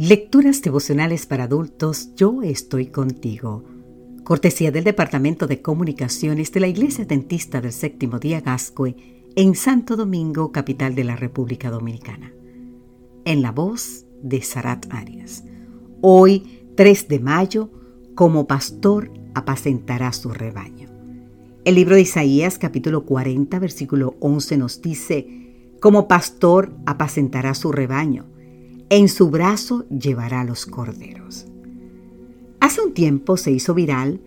Lecturas 0.00 0.62
devocionales 0.62 1.26
para 1.26 1.42
adultos, 1.42 2.14
yo 2.14 2.44
estoy 2.44 2.86
contigo. 2.86 3.64
Cortesía 4.22 4.70
del 4.70 4.84
Departamento 4.84 5.48
de 5.48 5.60
Comunicaciones 5.60 6.52
de 6.52 6.60
la 6.60 6.68
Iglesia 6.68 7.04
Dentista 7.04 7.60
del 7.60 7.72
Séptimo 7.72 8.20
Día 8.20 8.40
Gascue 8.40 8.94
en 9.34 9.56
Santo 9.56 9.96
Domingo, 9.96 10.52
capital 10.52 10.94
de 10.94 11.02
la 11.02 11.16
República 11.16 11.68
Dominicana. 11.68 12.32
En 13.24 13.42
la 13.42 13.50
voz 13.50 14.06
de 14.22 14.40
Sarat 14.40 14.86
Arias. 14.90 15.42
Hoy, 16.00 16.62
3 16.76 17.08
de 17.08 17.18
mayo, 17.18 17.68
como 18.14 18.46
pastor 18.46 19.10
apacentará 19.34 20.12
su 20.12 20.28
rebaño. 20.30 20.88
El 21.64 21.74
libro 21.74 21.96
de 21.96 22.02
Isaías 22.02 22.56
capítulo 22.60 23.04
40 23.04 23.58
versículo 23.58 24.14
11 24.20 24.58
nos 24.58 24.80
dice, 24.80 25.72
como 25.80 26.06
pastor 26.06 26.72
apacentará 26.86 27.52
su 27.54 27.72
rebaño 27.72 28.37
en 28.90 29.08
su 29.08 29.30
brazo 29.30 29.86
llevará 29.88 30.44
los 30.44 30.66
corderos. 30.66 31.46
Hace 32.60 32.80
un 32.80 32.94
tiempo 32.94 33.36
se 33.36 33.50
hizo 33.50 33.74
viral 33.74 34.20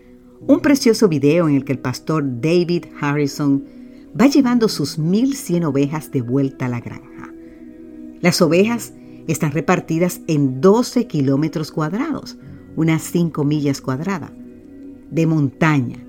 un 0.47 0.59
precioso 0.59 1.07
video 1.07 1.47
en 1.47 1.55
el 1.55 1.65
que 1.65 1.73
el 1.73 1.79
pastor 1.79 2.23
David 2.41 2.85
Harrison 2.99 3.63
va 4.19 4.27
llevando 4.27 4.67
sus 4.69 4.97
1100 4.97 5.65
ovejas 5.65 6.11
de 6.11 6.21
vuelta 6.21 6.65
a 6.65 6.69
la 6.69 6.79
granja. 6.79 7.33
Las 8.21 8.41
ovejas 8.41 8.93
están 9.27 9.51
repartidas 9.51 10.21
en 10.27 10.61
12 10.61 11.07
kilómetros 11.07 11.71
cuadrados, 11.71 12.37
unas 12.75 13.01
5 13.03 13.43
millas 13.43 13.81
cuadradas, 13.81 14.31
de 15.09 15.25
montaña, 15.27 16.05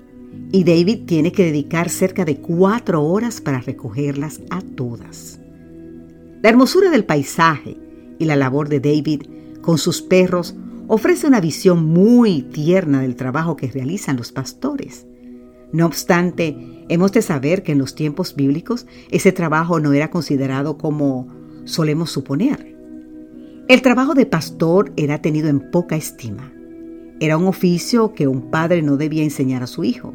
y 0.51 0.63
David 0.63 1.05
tiene 1.05 1.31
que 1.31 1.45
dedicar 1.45 1.89
cerca 1.89 2.25
de 2.25 2.37
4 2.37 3.03
horas 3.03 3.41
para 3.41 3.61
recogerlas 3.61 4.41
a 4.49 4.61
todas. 4.61 5.39
La 6.41 6.49
hermosura 6.49 6.89
del 6.89 7.05
paisaje 7.05 7.77
y 8.19 8.25
la 8.25 8.35
labor 8.35 8.69
de 8.69 8.79
David 8.79 9.23
con 9.61 9.77
sus 9.77 10.01
perros 10.01 10.55
ofrece 10.87 11.27
una 11.27 11.41
visión 11.41 11.85
muy 11.85 12.41
tierna 12.41 13.01
del 13.01 13.15
trabajo 13.15 13.55
que 13.55 13.71
realizan 13.71 14.17
los 14.17 14.31
pastores. 14.31 15.07
No 15.71 15.85
obstante, 15.85 16.55
hemos 16.89 17.11
de 17.11 17.21
saber 17.21 17.63
que 17.63 17.71
en 17.71 17.79
los 17.79 17.95
tiempos 17.95 18.35
bíblicos 18.35 18.85
ese 19.09 19.31
trabajo 19.31 19.79
no 19.79 19.93
era 19.93 20.11
considerado 20.11 20.77
como 20.77 21.27
solemos 21.65 22.11
suponer. 22.11 22.75
El 23.67 23.81
trabajo 23.81 24.13
de 24.13 24.25
pastor 24.25 24.91
era 24.97 25.21
tenido 25.21 25.47
en 25.47 25.71
poca 25.71 25.95
estima. 25.95 26.53
Era 27.19 27.37
un 27.37 27.47
oficio 27.47 28.13
que 28.13 28.27
un 28.27 28.51
padre 28.51 28.81
no 28.81 28.97
debía 28.97 29.23
enseñar 29.23 29.63
a 29.63 29.67
su 29.67 29.83
hijo. 29.83 30.13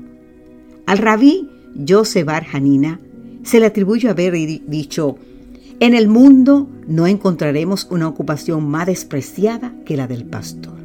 Al 0.86 0.98
rabí 0.98 1.48
Joseph 1.89 2.27
Bar 2.27 2.47
Hanina 2.53 3.01
se 3.42 3.61
le 3.61 3.67
atribuye 3.67 4.08
haber 4.08 4.34
dicho, 4.34 5.17
en 5.81 5.95
el 5.95 6.09
mundo 6.09 6.69
no 6.87 7.07
encontraremos 7.07 7.87
una 7.91 8.09
ocupación 8.09 8.69
más 8.69 8.87
despreciada 8.87 9.75
que 9.85 9.97
la 9.97 10.09
del 10.09 10.25
pastor. 10.25 10.79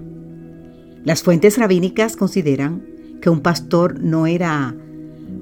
Las 1.03 1.23
fuentes 1.23 1.57
rabínicas 1.57 2.15
consideran 2.15 2.85
que 3.19 3.29
un 3.29 3.41
pastor 3.41 3.99
no 4.01 4.27
era 4.27 4.75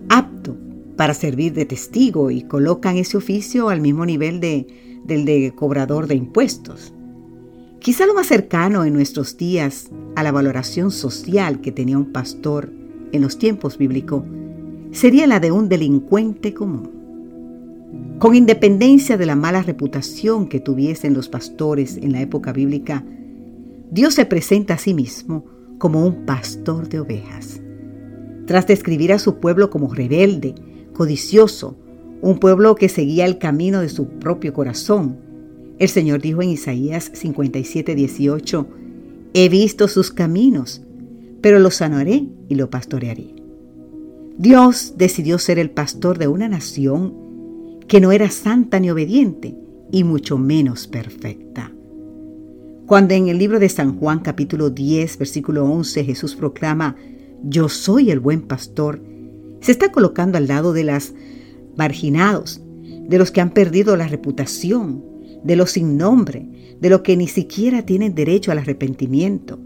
apto 0.10 0.56
para 0.96 1.14
servir 1.14 1.54
de 1.54 1.66
testigo 1.66 2.32
y 2.32 2.44
colocan 2.44 2.98
ese 2.98 3.18
oficio 3.18 3.70
al 3.70 3.82
mismo 3.82 4.06
nivel 4.06 4.40
de, 4.40 5.02
del 5.04 5.26
de 5.26 5.54
cobrador 5.56 6.08
de 6.08 6.16
impuestos. 6.16 6.94
Quizá 7.80 8.06
lo 8.06 8.14
más 8.14 8.28
cercano 8.28 8.86
en 8.86 8.94
nuestros 8.94 9.36
días 9.36 9.90
a 10.16 10.24
la 10.24 10.32
valoración 10.32 10.92
social 10.92 11.60
que 11.60 11.72
tenía 11.72 11.98
un 11.98 12.12
pastor 12.12 12.72
en 13.12 13.22
los 13.22 13.38
tiempos 13.38 13.78
bíblicos 13.78 14.24
sería 14.92 15.28
la 15.28 15.40
de 15.40 15.52
un 15.52 15.68
delincuente 15.68 16.54
común. 16.54 17.01
Con 18.20 18.36
independencia 18.36 19.18
de 19.18 19.26
la 19.26 19.36
mala 19.36 19.64
reputación 19.64 20.48
que 20.48 20.60
tuviesen 20.60 21.14
los 21.14 21.28
pastores 21.28 21.98
en 21.98 22.12
la 22.12 22.22
época 22.22 22.54
bíblica, 22.54 23.04
Dios 23.90 24.14
se 24.14 24.26
presenta 24.26 24.76
a 24.76 24.78
sí 24.78 24.94
mismo 24.94 25.46
como 25.78 26.06
un 26.06 26.26
pastor 26.26 26.88
de 26.88 27.00
ovejas. 27.00 27.60
Tras 28.46 28.68
describir 28.68 29.12
a 29.12 29.20
su 29.20 29.40
pueblo 29.40 29.70
como 29.70 29.94
rebelde, 29.94 30.54
codicioso, 30.94 31.78
un 32.22 32.38
pueblo 32.38 32.76
que 32.76 32.90
seguía 32.90 33.26
el 33.26 33.40
camino 33.40 33.82
de 33.82 33.90
su 33.90 34.08
propio 34.08 34.54
corazón, 34.54 35.18
el 35.80 35.90
Señor 35.90 36.22
dijo 36.22 36.44
en 36.44 36.50
Isaías 36.50 37.10
57, 37.14 37.96
18, 37.96 38.68
He 39.34 39.50
visto 39.50 39.88
sus 39.88 40.12
caminos, 40.12 40.84
pero 41.42 41.58
los 41.58 41.76
sanaré 41.76 42.28
y 42.50 42.56
lo 42.56 42.70
pastorearé. 42.70 43.34
Dios 44.38 44.94
decidió 44.98 45.40
ser 45.40 45.58
el 45.58 45.72
pastor 45.72 46.20
de 46.20 46.28
una 46.28 46.48
nación 46.48 47.31
que 47.92 48.00
no 48.00 48.14
era 48.14 48.32
santa 48.32 48.80
ni 48.80 48.90
obediente, 48.90 49.54
y 49.92 50.06
mucho 50.06 50.38
menos 50.38 50.88
perfecta. 50.88 51.74
Cuando 52.86 53.16
en 53.16 53.28
el 53.28 53.38
libro 53.38 53.60
de 53.60 53.68
San 53.68 54.00
Juan 54.00 54.20
capítulo 54.20 54.70
10, 54.70 55.18
versículo 55.18 55.66
11, 55.66 56.06
Jesús 56.06 56.38
proclama, 56.38 56.96
Yo 57.44 57.68
soy 57.68 58.10
el 58.10 58.22
buen 58.22 58.44
pastor, 58.44 59.04
se 59.60 59.74
está 59.74 59.92
colocando 59.92 60.38
al 60.38 60.48
lado 60.48 60.72
de 60.72 60.86
los 60.86 61.14
marginados, 61.76 62.62
de 62.82 63.18
los 63.18 63.30
que 63.30 63.42
han 63.42 63.50
perdido 63.50 63.98
la 63.98 64.08
reputación, 64.08 65.04
de 65.44 65.58
los 65.58 65.72
sin 65.72 65.98
nombre, 65.98 66.48
de 66.80 66.90
los 66.90 67.02
que 67.02 67.18
ni 67.18 67.28
siquiera 67.28 67.86
tienen 67.86 68.16
derecho 68.16 68.54
al 68.54 68.60
arrepentimiento. 68.60 69.60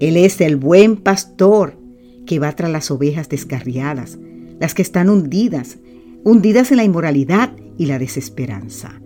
Él 0.00 0.16
es 0.16 0.40
el 0.40 0.56
buen 0.56 0.96
pastor 0.96 1.78
que 2.26 2.40
va 2.40 2.50
tras 2.56 2.72
las 2.72 2.90
ovejas 2.90 3.28
descarriadas, 3.28 4.18
las 4.58 4.74
que 4.74 4.82
están 4.82 5.08
hundidas, 5.08 5.78
hundidas 6.24 6.70
en 6.70 6.78
la 6.78 6.84
inmoralidad 6.84 7.52
y 7.76 7.86
la 7.86 7.98
desesperanza. 7.98 9.00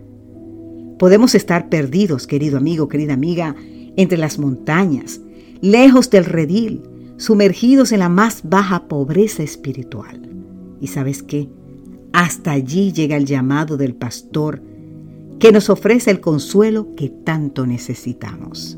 Podemos 0.99 1.35
estar 1.35 1.69
perdidos, 1.69 2.27
querido 2.27 2.57
amigo, 2.57 2.87
querida 2.87 3.13
amiga, 3.13 3.55
entre 3.95 4.17
las 4.17 4.39
montañas, 4.39 5.21
lejos 5.61 6.09
del 6.09 6.25
redil, 6.25 6.83
sumergidos 7.17 7.91
en 7.91 7.99
la 7.99 8.09
más 8.09 8.41
baja 8.43 8.87
pobreza 8.87 9.43
espiritual. 9.43 10.29
¿Y 10.81 10.87
sabes 10.87 11.23
qué? 11.23 11.49
Hasta 12.11 12.51
allí 12.51 12.91
llega 12.91 13.17
el 13.17 13.25
llamado 13.25 13.77
del 13.77 13.95
pastor 13.95 14.61
que 15.39 15.51
nos 15.51 15.69
ofrece 15.69 16.11
el 16.11 16.19
consuelo 16.19 16.95
que 16.95 17.09
tanto 17.09 17.65
necesitamos. 17.65 18.77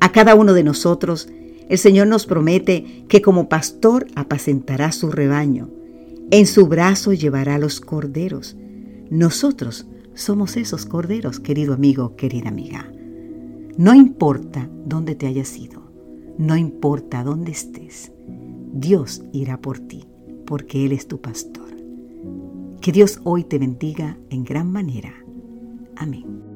A 0.00 0.12
cada 0.12 0.34
uno 0.34 0.52
de 0.52 0.64
nosotros, 0.64 1.28
el 1.68 1.78
Señor 1.78 2.06
nos 2.06 2.26
promete 2.26 3.04
que 3.08 3.20
como 3.20 3.48
pastor 3.48 4.06
apacentará 4.14 4.90
su 4.90 5.10
rebaño 5.10 5.70
en 6.30 6.46
su 6.46 6.66
brazo 6.66 7.12
llevará 7.12 7.58
los 7.58 7.80
corderos. 7.80 8.56
Nosotros 9.10 9.86
somos 10.14 10.56
esos 10.56 10.84
corderos, 10.84 11.40
querido 11.40 11.72
amigo, 11.72 12.16
querida 12.16 12.48
amiga. 12.48 12.92
No 13.76 13.94
importa 13.94 14.68
dónde 14.84 15.14
te 15.14 15.26
hayas 15.26 15.56
ido, 15.56 15.82
no 16.36 16.56
importa 16.56 17.22
dónde 17.22 17.52
estés, 17.52 18.12
Dios 18.72 19.22
irá 19.32 19.60
por 19.60 19.78
ti, 19.78 20.04
porque 20.44 20.84
Él 20.84 20.92
es 20.92 21.06
tu 21.06 21.20
pastor. 21.20 21.68
Que 22.80 22.92
Dios 22.92 23.20
hoy 23.24 23.44
te 23.44 23.58
bendiga 23.58 24.18
en 24.30 24.44
gran 24.44 24.70
manera. 24.70 25.14
Amén. 25.96 26.47